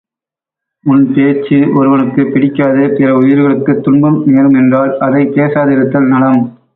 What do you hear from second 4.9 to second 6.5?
அதைப் பேசாதிருத்தல் நலம்.